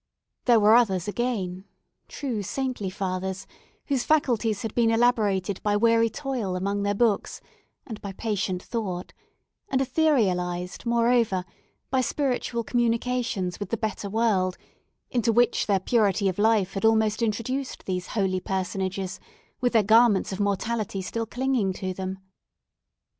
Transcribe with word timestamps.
There 0.45 0.59
were 0.59 0.73
others 0.75 1.07
again, 1.07 1.65
true 2.07 2.41
saintly 2.41 2.89
fathers, 2.89 3.45
whose 3.85 4.03
faculties 4.03 4.63
had 4.63 4.73
been 4.73 4.89
elaborated 4.89 5.61
by 5.61 5.77
weary 5.77 6.09
toil 6.09 6.55
among 6.55 6.81
their 6.81 6.95
books, 6.95 7.39
and 7.85 8.01
by 8.01 8.13
patient 8.13 8.63
thought, 8.63 9.13
and 9.69 9.79
etherealised, 9.79 10.87
moreover, 10.87 11.45
by 11.91 12.01
spiritual 12.01 12.63
communications 12.63 13.59
with 13.59 13.69
the 13.69 13.77
better 13.77 14.09
world, 14.09 14.57
into 15.11 15.31
which 15.31 15.67
their 15.67 15.79
purity 15.79 16.27
of 16.27 16.39
life 16.39 16.73
had 16.73 16.83
almost 16.83 17.21
introduced 17.21 17.85
these 17.85 18.07
holy 18.17 18.39
personages, 18.39 19.19
with 19.59 19.73
their 19.73 19.83
garments 19.83 20.31
of 20.31 20.39
mortality 20.39 21.03
still 21.03 21.27
clinging 21.27 21.73
to 21.73 21.93
them. 21.93 22.17